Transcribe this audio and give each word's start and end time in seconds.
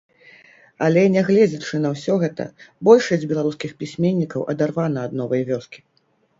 Але, 0.85 1.03
нягледзячы 1.15 1.81
на 1.83 1.91
ўсё 1.93 2.13
гэта, 2.25 2.47
большасць 2.91 3.29
беларускіх 3.35 3.71
пісьменнікаў 3.85 4.51
адарвана 4.55 4.99
ад 5.11 5.19
новай 5.23 5.41
вёскі. 5.55 5.79